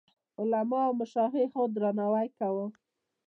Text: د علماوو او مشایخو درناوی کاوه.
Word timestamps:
د 0.03 0.03
علماوو 0.41 0.87
او 0.87 0.91
مشایخو 1.01 1.61
درناوی 1.75 2.27
کاوه. 2.37 2.67